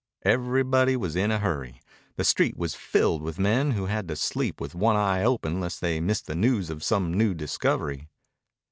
[0.25, 1.79] Everybody was in a hurry.
[2.15, 5.79] The street was filled with men who had to sleep with one eye open lest
[5.79, 8.09] they miss the news of some new discovery.